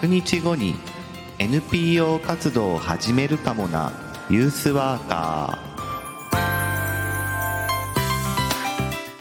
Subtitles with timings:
[0.00, 0.76] 100日後に
[1.40, 3.90] NPO 活動を始めるかもな。
[4.30, 5.58] ユースワーカ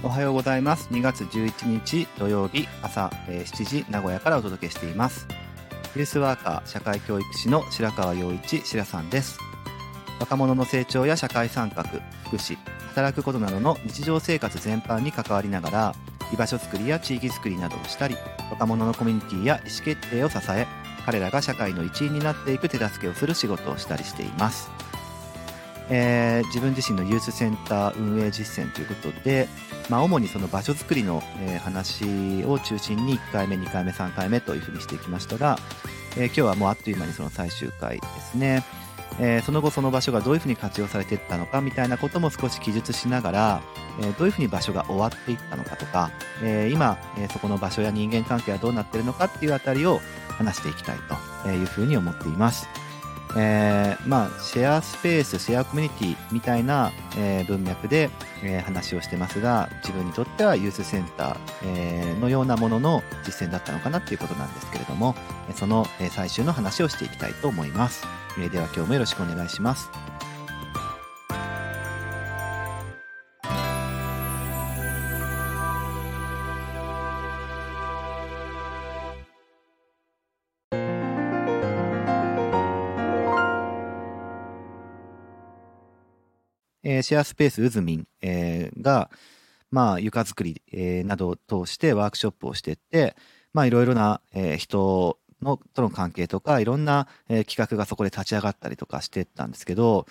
[0.03, 0.05] ー。
[0.05, 0.89] おはようございます。
[0.91, 5.27] 2月11日土曜日朝7時名古屋からお届けしています。
[5.95, 9.39] ユースワーカー社会教育士の白川陽一白さんです。
[10.19, 11.83] 若者の成長や社会参画
[12.25, 12.55] 福祉
[12.89, 15.95] 働くことなどの日常生活全般に関わりながら
[16.33, 18.15] 居場所づくりや地域づくりなどをしたり
[18.51, 20.67] 若者のコミュニティや意思決定を支え
[21.05, 24.69] 彼らが社会の一員になっていく手助けをする仕事をしたりしています、
[25.89, 29.47] えー、自分自身のユースセンター運営実践ということで、
[29.89, 35.57] まあ、主にその場所づくりの、え話を中心に1回目2回目3回目というふうにしていきましたが、
[36.17, 38.63] えー、今日はもうあっという間にその最終回ですね。
[39.19, 43.61] えー、その後その場所がどういうふうに活用されていったのかみたいなことも少し記述しながら、
[43.99, 46.11] えー、どういうふうに場所が終わっていったのかとか、
[46.43, 50.97] えー、今、えそこの場所や人間関係はどうなってるのかっていうあたりを話していきたい
[51.43, 52.67] というふうに思っています。
[53.35, 58.09] え、まあ、シェアスペース、シェアコミュニティみたいな、え、文脈で、
[58.43, 65.15] え、話をしてますが、自分にとってはユースセンター、えのようなものの実践だったのかなっていうことなんですけれども、
[65.55, 68.05] その、え最終の話をしていきたいと思います。
[68.39, 69.89] えでは今日もよろしくお願いします。
[86.83, 89.09] えー、シェアスペースうずみん、えー、が、
[89.71, 93.17] まあ、床作り、えー、などを通してワークショップをしていって、
[93.51, 100.05] まあ、いろいろな、えー、人のとの関係とかいろんな、えー、企画がそこで立ち上がったりとかしてたんですけど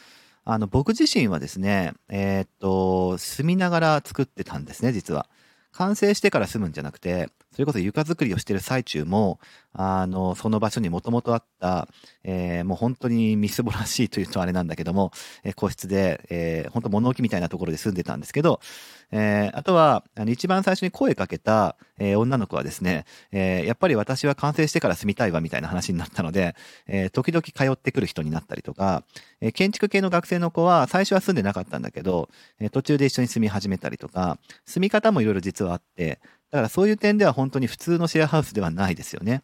[0.44, 5.28] あの僕自身はですねえー、っと住みながら作ってたんですね実は。
[5.72, 9.38] 完成してから住むんじゃなくてそれこそ床作りをしてる最中も
[9.78, 11.88] あのその場所にもともとあった、
[12.24, 15.12] えー、もう本当にみすぼらしいというとあれなんだけども、
[15.44, 18.60] えー、個室で、えー、本当物置みたいなところで住んでたんですけど
[19.12, 26.56] えー、あとは、あの一番最初に声かけた、えー、女の子はですね、えー、やっぱり私は完成してから住みたいわみたいな話になったので、
[26.88, 29.04] えー、時々通ってくる人になったりとか、
[29.40, 36.18] えー、建築系の学生の子は最初は住んでなかったんだけど、えー、途中で一緒に住み始めたりとか、住み方もいろいろ実はあって、
[36.50, 39.42] だからそういう点では本当に普通のシェアハウスではないですよね。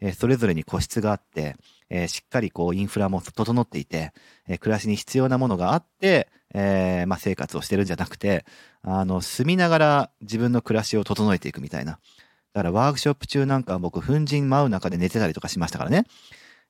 [0.00, 1.56] え、それぞれに個室があって、
[1.90, 4.12] え、しっかりこうインフラも整っていて、
[4.48, 8.44] え、暮らしに必要なものがあって、えー、まあ、生活をしてるんじゃなくて、
[8.82, 11.98] あの、住みながら自分の暮らしを整えていくみたいな。
[12.52, 16.04] だからワークショップ中なんか僕、粉塵舞う中で寝てたりとかしましたからね。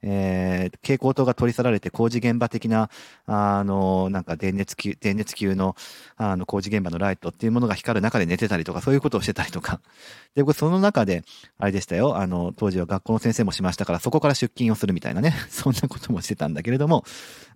[0.03, 2.91] えー、蛍光灯が取り去られて工事現場的な、
[3.27, 5.77] あの、なんか電熱球、電熱球の、
[6.17, 9.81] あの、工事現場のライトっていうものが光る中で寝てたりとか、そういうことをしてたりとか。
[10.35, 11.23] で、僕その中で、
[11.59, 17.05] あれでしたよ、あの、当時は学校の先生もしましたから、そこから出勤をするみたいなね、 そんなこともしてたんだけれども、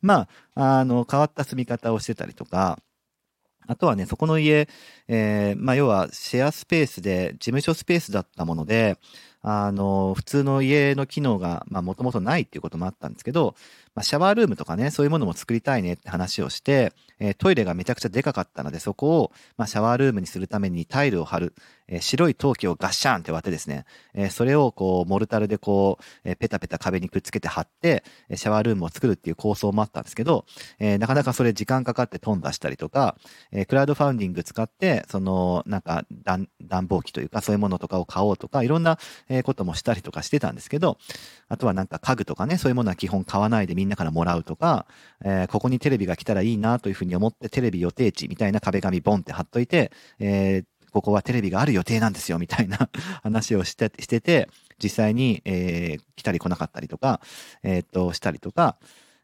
[0.02, 2.78] まあ、あの、変わった住み方をしてたりとか、
[3.66, 4.68] あとはね、そこの家、
[5.08, 8.98] えー、まあ、要はシェアスペースで、事務所スペースだったもので、
[9.42, 13.54] あの、普通の家の機能が、まあ、もともとないっていうこともあったんですけど、
[13.94, 21.54] まあ、シャワールームとかね、そういうものも作りたいねって話をして、えー、トイレがめちゃくちゃでかかったので、そこを、まあ、シャワールームにするためにタイルを貼る、
[21.86, 23.84] えー、白い陶器をガッシャンって割ってですね、
[24.14, 28.02] えー、それをこう、モルタルでこう、えペタペタ壁にくっつけて貼って、
[28.34, 30.44] シャワールームを作るっていう構想もあったんですけど、
[30.78, 33.16] えなかなかそれ時間かかってトン出したりとか、
[33.52, 36.48] えクラウドファウンディング使って、その、なんか暖、
[36.86, 38.98] 房機というか、そういうものとかを買おうとか、いろんな
[39.44, 40.98] こともしたりとかしてたんですけど、
[41.48, 44.86] あとはなんか家具とかね、そういうものは基本買わないでみんなからもらうとか、
[45.24, 50.64] えここにテレビが来たらいいなというふうに思ってテレビ予定地みたいな壁紙ボンって貼っといて、えー、
[50.94, 52.88] ここはテレビがある予定なんですよ、みたいな
[53.24, 54.48] 話をしてしてて、
[54.82, 57.20] 実際に、えー、来たり来なかったりとか、
[57.64, 58.76] え、っと、したりとか、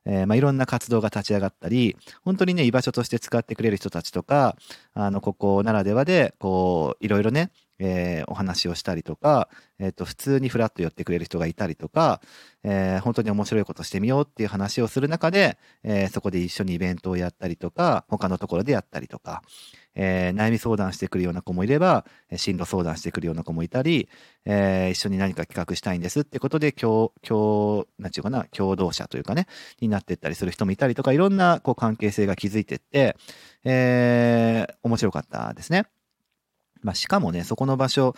[0.04, 4.56] えー、まあ、いろんな活動が立ち上がったり、本当にね、居場所として使ってくれる人たちとか、
[4.94, 7.50] あの、ここならではで、こう、いろいろね、
[7.80, 9.48] えー、お話をしたりとか、
[9.78, 12.20] えっ、ー、と、普通にフラッと寄ってくれる人がいたりとか、
[12.62, 19.42] えー、本当に面白いことしてみようっていう話をする中で、えそこで一緒にイベントをやったりとか、他のところでやったりとか、
[19.94, 22.04] え悩み相談してくるような子もいれば、
[22.36, 24.10] 進路相談してくるような子もいたり、
[24.44, 29.46] え一緒に何か企画したいんですってことで、共、共、なんちゅうかな、共同者というかね、
[29.80, 33.16] になってったりする人もいたりとか、いろんなこう関係性が築いてって、
[33.64, 35.86] え面白かったですね。
[36.82, 38.14] まあ、しかもね、そこの場所、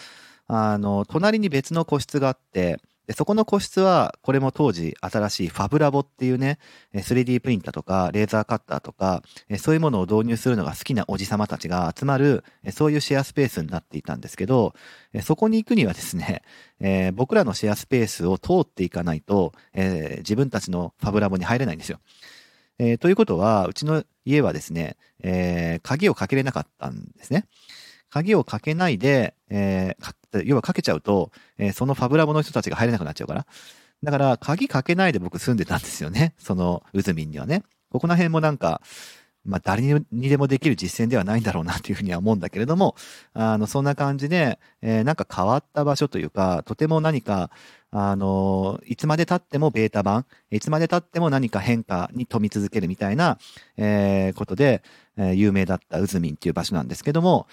[0.47, 6.59] あの、隣に別の個室があって、で、そこの個室は、これも当時新しいファブラボっていうね、
[6.95, 9.23] 3D プリンターとかレーザーカッターとか、
[9.59, 14.75] そういうものを導入するのが好きなおじさまたちが集まる、そういうシェアスペースになっていたんですけど、
[15.23, 16.43] そこに行くにはですね、
[16.79, 21.99] えー、僕らのシェアスペースを通っていかないと、えー、自分たちのファブラボに入れないんですよ。
[22.79, 27.47] えー、ということは、うちの家はですね、え鍵をかけれなかったんですね。
[28.13, 33.47] 鍵をかけないで、えー、要はかけちゃうと、えー、そのファブラボの人たちが入れなくなっちゃうから。
[34.03, 36.35] だから、鍵かけないで僕住んでたんですよね。
[36.37, 37.63] その、うずみんにはね。
[37.91, 38.83] ここら辺もなんか、
[39.45, 42.95] まあ、誰にでもできる実践ではないんだろうなっていうふうには思うんだけれども、
[43.35, 47.51] あの、そんな感じで、えー、なんか変わった場所というか、とても何か、
[47.91, 53.39] あの、いつまで経ってもベータ版、いつまで経っても何か変化に富み続けるみたいな、
[53.77, 54.83] えー、ことで、
[55.17, 57.47] えー、有名だったうずみんっていう場所なんですけども、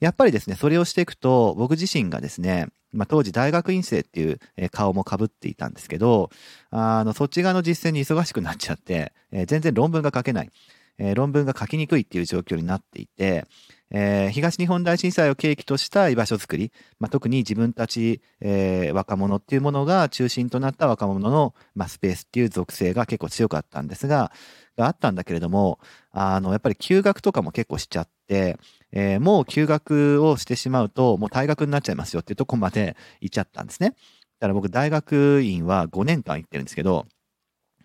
[0.00, 4.38] やっぱりですね、それをしていくと、僕自身がですね、まあ、当時大学院生っていう
[4.70, 6.30] 顔も被っていたんですけど、
[6.70, 10.50] あの、そっち側の実践に忙しくなっちゃって、えー、全然論文が書けない。
[10.98, 13.44] えー、論文が書きにくいっていう状況になっていて、
[13.90, 24.32] えー、東日本大震災を契機とした居場所づくり、まあ、特に自分たち、えー、若者っていうものが中心となった若者の、まあ、スペースっていう属性が結構強かったんですが、
[24.76, 25.78] があったんだけれども、
[26.10, 28.58] あの、やっぱり休学とかも結構しちゃって、
[28.92, 33.94] えー、もう休学をしてしまうと、もう退学になっちゃいますよっていうとこまで行っちゃったんですね。
[34.38, 37.06] だから僕大学院は5年間行ってるんですけど、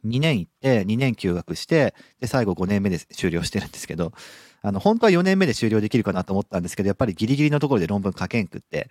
[0.03, 4.11] 2年行って、2年休学して、で、最後5年目で終了してるんですけど、
[4.63, 8.89] あの、本当は4年目で終了できるかなと思ったんですけど、やっぱりギリギリのところで論文書けんくって、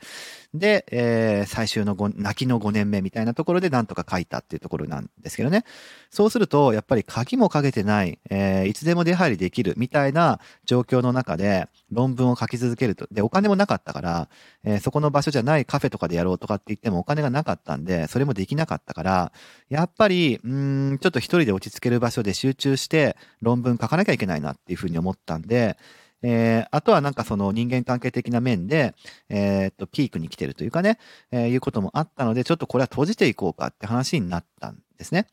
[0.52, 5.64] で、えー、最終の5泣きの5年目みたいなところでなんとか書いたっていうところなんですけどね。
[6.10, 13.06] そうすると、やっぱり鍵もかけてない、えー、いつでも出入りできるみたいな状況の中で論文を書き続けると。
[13.12, 14.28] で、お金もなかったから、
[14.64, 19.32] えー、そこの場所じゃないカフェとかでやろうとかって言ってもお金がなかったんで、それもできなかったから、
[19.68, 25.76] やっぱり、うん、ちょっと一人で落ち着ける場所で集中して論文書かなきゃいけないなっていうふうに思ったんで、で
[26.22, 28.94] えー、あとはなんかその人間関係的な面で、
[29.28, 30.98] えー、っと、ピークに来てるというかね、
[31.30, 35.26] えー、いうこともあったので、ちょっとこれは閉じていこうかって話になったんですね。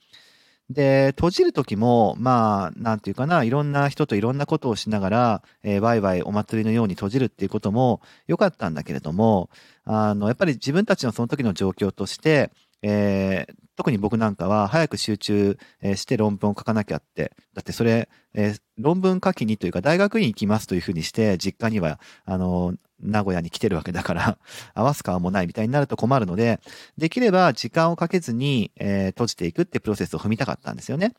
[0.70, 9.50] で、閉じるときも、まあ、なんていうかな、いろんな人といろんなことをしながら、えー、ワイワイお祭りのように閉じるっていうことも良かったんだけれども、
[9.86, 12.52] あの、やっぱり自分たちのその時の状況として、
[12.82, 15.58] えー、特に僕なんかは早く集中
[15.96, 17.32] して論文を書かなきゃって。
[17.54, 24.38] だってそれ、えー、論文書きにというか大学院行きますというふうにして実家には、あの、名古屋に来てるわけだから
[24.74, 26.60] 合わす顔もないみたいになると困るので、
[26.98, 31.14] できれば時間をかけずに、えー、閉じていくってプロセスを踏みたかったんですよね。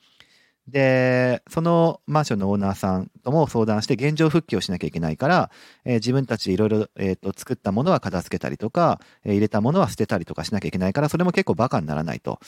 [0.69, 5.51] で、そのマンションのオーナーさんとも相談して現状復帰をしなきゃいけないから、
[5.85, 12.39] えー、自分たちでいろいろ、えーと、作ったものは片付けたりとか、えー、入れたものは捨てたりとかしなきゃいけないから、それも結構バカにならないと、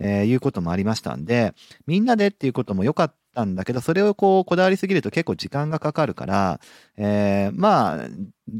[0.00, 1.54] えー、いうこともありましたんで、
[1.86, 6.60] みんなでっていうことも良かったんだけど、それをこうこだわりすぎると結構時間がかかるから、
[6.96, 8.08] え、まあ、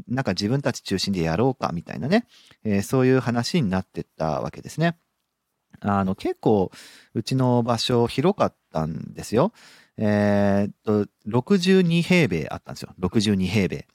[0.07, 2.25] なんか自分たち中心でやろうかみたいなね、
[2.63, 4.97] え、そういう話になってったわけですね。
[5.81, 6.71] あの、結構、
[7.13, 9.51] うちの場所広かったんですよ。
[9.97, 12.93] えー、っと、62平米あったんですよ。
[12.99, 13.87] 62平米。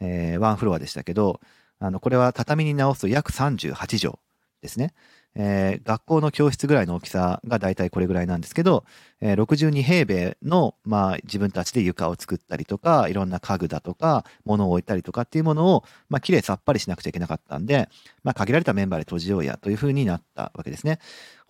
[0.00, 1.40] えー、ワンフロアでしたけど、
[1.78, 4.14] あの、これは畳に直すと約38畳
[4.60, 4.94] ですね。
[5.34, 8.84] えー、学校の教室ぐらいの大きさが大体これぐらいなんですけど、
[9.20, 17.88] えー、62平米の、まあ、自分たちで床を作ったりとか、いろんな家具だとか、物を置いたりとかっていうものを、まあ、綺麗さっぱりしなくちゃいけなかったんで、
[18.24, 20.98] まあ、限られたメンバーで閉じようやというふうになったわけですね。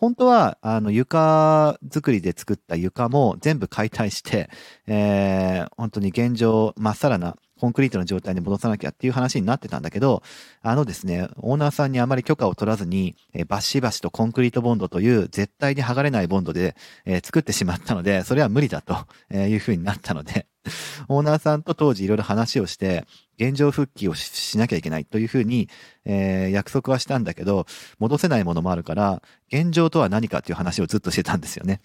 [0.03, 4.51] 本当は、あの、床作りで作った床も全部解体して、
[4.89, 10.25] えー、本当に現状、まっさらなコンクリートの状態に戻さなきゃっていう話になってたんだけど、
[10.61, 18.97] あのですね、オーナーさんにあまり許可を取らずに、えバシバシとコンクリートボンドという絶対に剥がれないボンドで、えー、作ってしまったので、それは無理だと
[19.33, 20.49] いうふうになったので、
[21.09, 23.05] オーナーさんと当時いろいろ話をして、
[23.37, 25.69] 現状復帰をしなきゃいけないというふうに、
[26.05, 27.67] えー、約束はしたんだけど、
[27.99, 31.81] 戻せないものもあるから、現状とは何かっていう話をずっとしてたんですよね。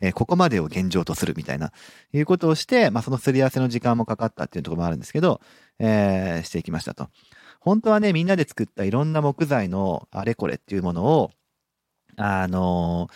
[0.00, 1.72] えー、ここまでを現状とするみたいな、
[2.12, 5.40] いうことをして、まあ、そのすり合わせの時間もかかったっていうところもあるんですけど、
[5.78, 7.08] えー、していきましたと。
[7.60, 11.30] 本当はね、みんなで作ったいろんな木材のあれこれっていうものを、
[12.16, 13.08] あの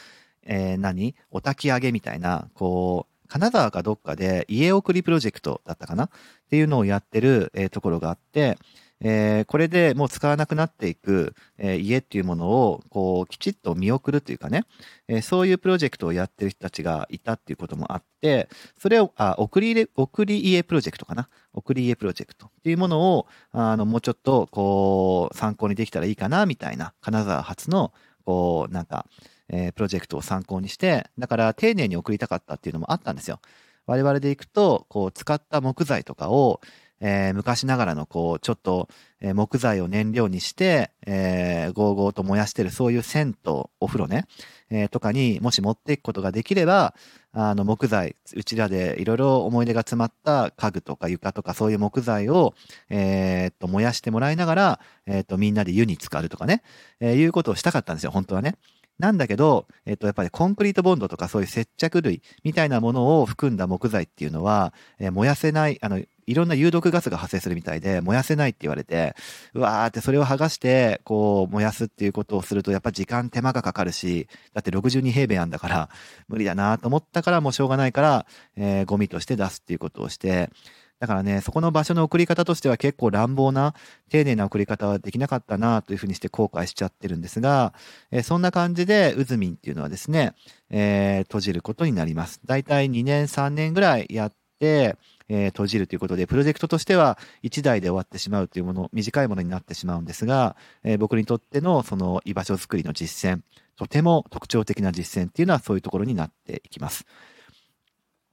[0.42, 1.14] えー、何？
[1.30, 6.04] お焚き上げみたいな、こう、金沢かどっかで家送りプロジェクトだったかな？
[6.04, 6.10] っ
[6.50, 8.58] ていうのをやってる、えー、ところがあって、
[9.00, 14.64] えー、これでもう使わなくなっていく、えー、家っていうものをこうきちっと見送るというかね、
[15.06, 21.28] えー、そういうプロジェクトをやってる人たちがいたっていうこともあって、それを、あ、送り入れ送り家プロジェクトかな？
[21.52, 27.92] 送り家プロジェクトっていうものを、あの、もうちょっとこう参考にできたらいいかなみたいな金沢発の
[28.24, 29.06] こう、なんか、
[29.48, 33.40] えー、プロジェクトを参考にして、だから丁寧に送りたかったっていうのもあったんですよ。
[33.86, 36.60] 我々で行くと、こう、使った木材とかを、
[37.00, 38.88] えー、昔ながらのこう、ちょっと、
[39.20, 44.26] えー、木材を燃料にして、えー、ゴーゴーと燃やしてるそういう銭湯、お風呂ね、
[44.70, 46.94] えー、とかにもし持っていくことができれば、
[47.32, 52.54] あの木材、うちらでいろいろ思い出が詰まった家具とか床とかそういう木材を、
[52.88, 56.62] えー、っと、燃やしてもらいながら、えー、っと、みんなで湯に浸かるとかね、
[56.98, 58.56] えー、いうことをしたかったんですよ、本当はね。
[58.98, 69.14] なんだけど、えっと、やっぱりコンクリートボンドとかそういう接着類みたいなものを含んだ木材っていうのは、えー、燃やせない、あの、いろんな有毒ガスが発生するみたいで、燃やせないって言われて、
[69.54, 75.88] うわーってそれを剥がして、こう、燃やすっていうことをすると、やっぱ時間手間がかかるし、だって62平米あんだから、
[76.28, 78.26] 無理だなと思ったから、もうしょうがないから、
[78.56, 80.50] えー、ゴミとして出すっていうことをして、
[80.98, 83.74] だからね、そこの場所の送り方としては結構乱暴な、
[84.08, 87.74] 丁寧な送り方はできなかったなというふうにして後悔しちゃってるんですが、
[88.10, 90.32] えー、そんな感じで、うずみんっていうのはですね、
[90.70, 92.40] えー、閉じることになります。
[92.46, 94.96] だいたい2年、3年ぐらいやって、
[95.28, 103.42] えー、閉じるということで、プロジェクトとしては1台で終わってしまうというもの、短いものになってしまうんですが、えー、僕にとってのその居場所づくりの実践、
[103.76, 107.04] とても特徴的な実践っていうのはそういうところになっていきます。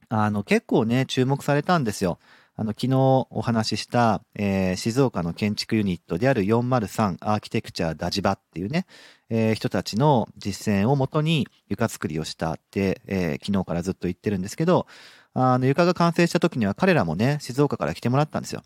[0.08, 2.18] あの、結構ね、注目されたんですよ。
[2.56, 2.96] あの、昨日
[3.30, 8.86] お話しした、えー、静岡の建築ユニットである403アーキテクチャーダジバっていうね、
[9.28, 14.86] えー、人たちの実践をもとに床作りをしたって、えー、昨日からずっと言ってるんですけど、
[15.32, 18.62] あの、床が完成した時には彼らもね、静岡から来てもらったんですよ。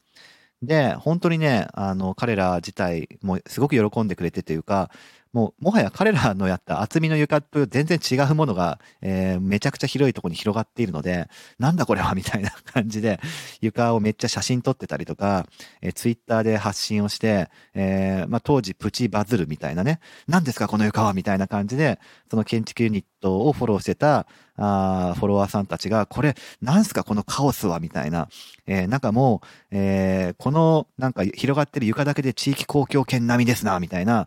[0.62, 4.90] で、本当にね、あの、彼ら自体もすごく喜んでくれてというか、
[5.32, 13.20] もう、もはや彼らのやった厚みの床と全然違うものが、えー、めちゃくちゃ広いところに広がっているので、なんだこれはみたいな感じで、
[13.60, 15.46] 床をめっちゃ写真撮ってたりとか、
[15.82, 22.00] えー、ツイッターで発信をして、えー、まあ、当時プチバズるみたいなね、何ですかこの床はみたいな感じで、
[22.30, 24.26] その建築ユニットをフォローしてた、
[24.58, 28.28] あフォロワーさんたちが、これ、なんすかこのカオスはみたいな、
[28.66, 34.26] えー、なんかもう、えー、この、なんか広がってる床だけで地域公共圏並みですな、みたいな、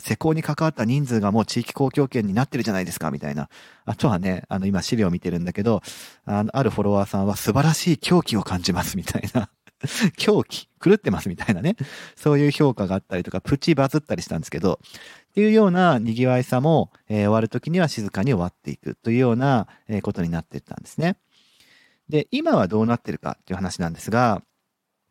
[0.00, 3.48] 施工に関わった人数がもう地域公共圏になってるじゃないですか、みたいな。
[3.84, 5.82] あとはね、あの、今資料を見てるんだけど、
[6.24, 9.50] あの、あるフォロワーさんは素晴らしい狂気を感じます、みたいな。
[10.16, 10.68] 狂気？
[10.80, 11.76] 狂ってますみたいなね。
[12.16, 14.80] そういう評価があったりとか、プチバズったりしたんですけど、
[15.38, 21.16] っていうような賑わいさも、えー、終わる時には静かに終わっていくというような、え、ことになっていったんですね。
[22.08, 24.42] で、今はどうなってるかっていう話なんですが、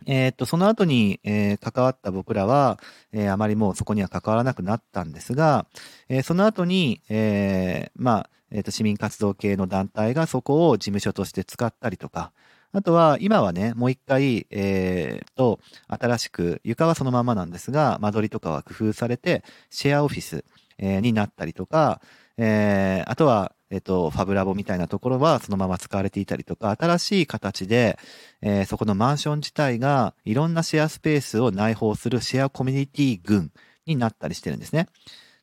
[0.06, 2.78] えっ、と、その後に、えー、関わった僕らは、
[3.14, 5.66] えー、あまりもうそこには関わらなくなったんですが、
[6.10, 12.34] えー、その後に、えまあ、えっ、と、市民活動系の団体がそこを事務所として使ったりとか、
[12.74, 20.44] あとは、今はね、もう一回、えー、と、新しく、床はそのままなんですが、間取りとかは工夫されて、シェアオフィス、
[20.78, 22.02] えー、になったりとか、
[22.38, 27.98] えー、あとは、えっ、と、ファブラボみたいなところはそのまま使われていたりとか、新しい形で、
[28.42, 33.52] えー、そこのマンション自体がいろんなシェアスペースを内包するシェアコミュニティ群
[33.86, 34.88] になったりしてるんですね。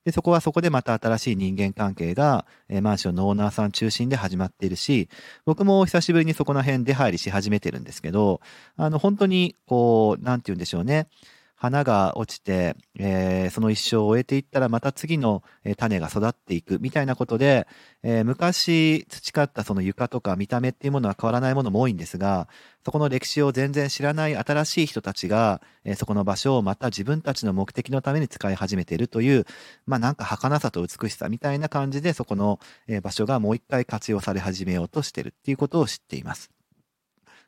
[0.05, 5.09] で、そこはそこでまた新しい人間関係が、えー、マンションのオーナーさん中心で始まっているし、
[5.47, 8.41] 僕も久しぶりにそこら辺出入りし始めてるんですけど、
[8.77, 11.09] あの、本当に、こう、なんて言うんでしょうね。
[11.57, 15.43] 花が落ちて、えー、その一生を終えていったらまた次の
[15.77, 17.67] 種が育っていくみたいなことで、
[18.03, 22.49] えー、昔培ったその床とか見た目っていうものは変わらないものも多いんですが、
[22.85, 29.47] そこの歴史を全然知らない新しい人たちが、えー、そこの場所をまた自分たちの目的のために使い始めているという、
[29.87, 32.59] まあなんか儚さと美しさみたいな感じでそこの
[33.03, 36.54] 場所がもう一回活用され始めようとしてるっていうことを知っています。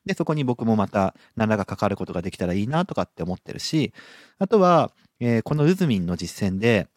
[0.07, 3.93] で、そこに僕もまた何らか関わることができたらいいなとかって思ってるし、
[4.39, 6.89] あとは、えー、このうずみんの実践で、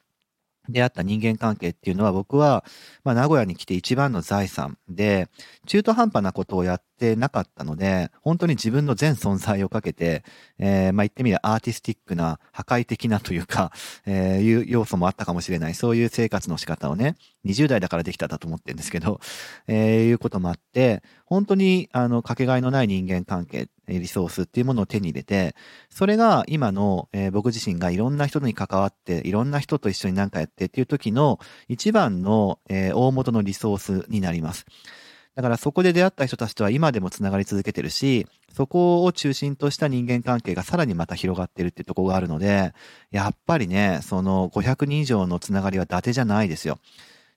[0.70, 2.64] 出会った人間関係っていうのは僕は、
[3.04, 5.28] まあ、名古屋に来て一番の財産で、
[5.66, 10.24] 中途半端なことをやってなかったので、本当に自分の全存在をかけて、
[10.58, 13.72] えー、まあ、言ってみればアーティスティックな、破壊的なというか、
[14.06, 15.74] えー、いう要素もあったかもしれない。
[15.74, 19.20] そういう生活の仕方をね、20代だからできただと思ってるんですけど、
[19.68, 25.55] えー、いうこともあって、本当に、あの、かけがえのない人間関係、リソースっていうものを手に入れて、
[25.89, 34.65] それが今の、えー、僕自身がいろんな人に関わって、いろんな人と一緒に何かやってっていう時の一番の、えー、大元のリソースになります。
[35.36, 42.74] だからそこで出会った人たちとは今でも繋がり続けてるし、そこを中心とした人間関係がさらにまた広がってるっていうとこがあるので、
[43.12, 46.77] やっぱりね、その500人以上の繋がりは伊達じゃないですよ。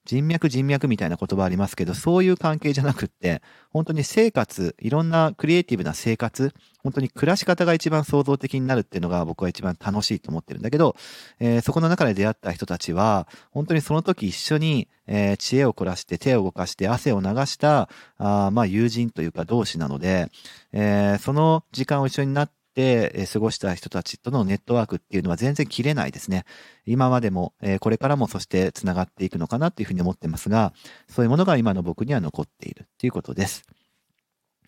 [0.05, 3.41] 人脈人脈みたいな言葉ありますけど、そういう関係じゃなくって、
[3.71, 10.97] 本当に生活、いろんなクリエイティブな生活、本当に暮らし方が一番創造的になるっていうのが僕は一番楽しいと思ってるんだけど、
[11.39, 20.31] えー、そこの中で出会った人たちは、本当にその時一緒に、えー、知恵を凝らして手を動かして汗を流したあまあ友人というか同士なので、
[20.73, 26.45] えー、その時間を一緒になってえ過ごした人たちとのネットワークっていうのは全然切れないですね。
[26.87, 30.73] 今までも、えこれからもそして繋がっていくのかなっていうふうに思ってますが、
[31.09, 33.65] そういうものが今の僕には残っているっていうことです。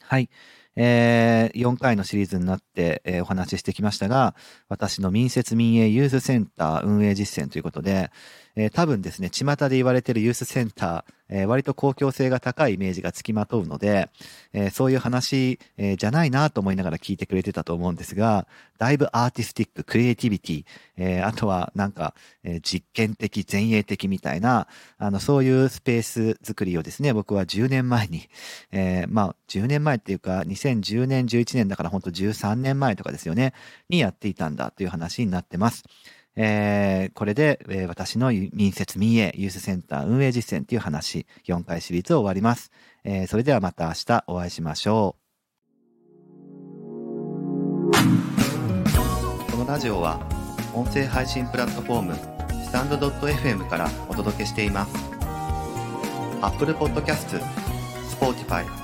[0.00, 0.28] はい。
[0.76, 4.34] えー、4回のシリーズになって、えー、お話ししてきましたが、
[4.68, 8.10] 私の民設民営ユースセンター運営実践ということで、
[8.56, 14.10] えー、多分ですね、巷で言われているユースセンター、えー、割と公共性が高いイメージがつきまとうので、
[14.52, 18.46] えー、そういう話、えー、じゃないなと思いながら聞いてくれてたと思うんですが、
[18.78, 20.64] だいぶアーティスティック、クリエイティビティ、
[20.96, 22.14] えー、あとはなんか、
[22.44, 28.28] えー、実験的、前衛的みたいな、あの、そういうスペース作りをですね、僕は10年前に、
[28.70, 33.52] えー、まあ、10年前っていうか、2010年、11年だから本当13年前とかですよね、
[33.88, 35.84] にやっていたんだという話になってます。
[36.36, 42.72] えー、これで、えー、私の民設民営ユースセンター運営実践っていう話、4回シリーズを終わります。
[43.04, 45.24] えー、それではまた明日お会いしましょう。
[49.50, 50.18] このラジオは、
[50.74, 52.14] 音声配信プラットフォーム、
[52.64, 54.94] スタンド .fm からお届けしています。
[56.42, 57.40] Apple Podcast、
[58.18, 58.83] Spotify、